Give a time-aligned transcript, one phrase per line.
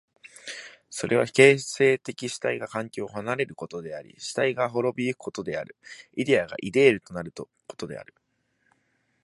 [0.89, 5.75] それは形成的主体が環境を離れることであり主体が亡び行くことである、
[6.15, 8.15] イデヤがイデールとなることである。